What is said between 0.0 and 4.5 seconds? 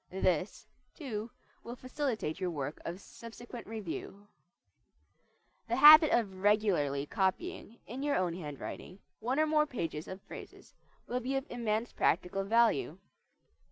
This, too, will facilitate your work of subsequent review.